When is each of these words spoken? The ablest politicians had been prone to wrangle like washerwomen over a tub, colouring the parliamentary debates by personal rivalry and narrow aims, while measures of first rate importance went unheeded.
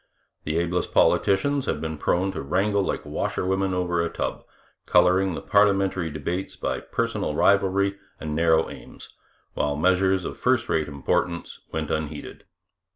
The 0.45 0.57
ablest 0.57 0.95
politicians 0.95 1.67
had 1.67 1.79
been 1.79 1.99
prone 1.99 2.31
to 2.31 2.41
wrangle 2.41 2.81
like 2.83 3.05
washerwomen 3.05 3.75
over 3.75 4.01
a 4.01 4.09
tub, 4.09 4.43
colouring 4.87 5.35
the 5.35 5.43
parliamentary 5.43 6.09
debates 6.09 6.55
by 6.55 6.79
personal 6.79 7.35
rivalry 7.35 7.99
and 8.19 8.33
narrow 8.33 8.67
aims, 8.67 9.09
while 9.53 9.75
measures 9.75 10.25
of 10.25 10.39
first 10.39 10.69
rate 10.69 10.87
importance 10.87 11.59
went 11.71 11.91
unheeded. 11.91 12.45